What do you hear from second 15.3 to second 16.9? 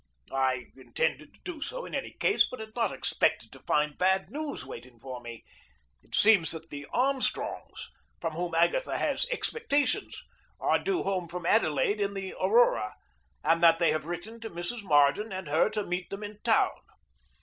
and her to meet them in town.